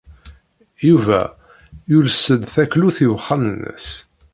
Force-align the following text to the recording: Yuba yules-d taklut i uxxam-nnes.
Yuba 0.87 1.19
yules-d 1.91 2.41
taklut 2.53 2.97
i 3.05 3.07
uxxam-nnes. 3.15 3.87